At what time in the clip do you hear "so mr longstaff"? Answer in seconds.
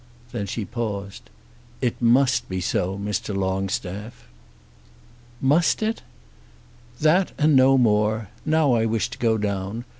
2.59-4.27